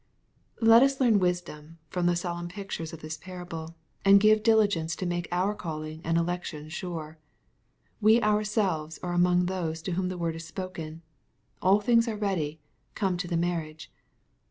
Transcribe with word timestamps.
''Let 0.73 0.81
us 0.81 0.99
learn 0.99 1.19
wisdom 1.19 1.77
from 1.91 2.07
the 2.07 2.15
solemn 2.15 2.47
pictures 2.47 2.91
of 2.91 3.01
this 3.01 3.17
parable, 3.19 3.75
and 4.03 4.19
give 4.19 4.41
diligence 4.41 4.95
to 4.95 5.05
make 5.05 5.27
our 5.31 5.53
calling 5.53 6.01
and 6.03 6.17
elec 6.17 6.43
tion 6.45 6.69
sure. 6.69 7.19
We 8.01 8.19
ourselves 8.19 8.97
are 9.03 9.13
among 9.13 9.45
those 9.45 9.79
to 9.83 9.91
whom 9.91 10.09
the 10.09 10.17
word 10.17 10.35
is 10.35 10.43
spoken, 10.43 11.03
"All 11.61 11.81
things 11.81 12.07
are 12.07 12.17
ready, 12.17 12.59
come 12.95 13.15
to 13.17 13.27
the 13.27 13.37
marriage." 13.37 13.91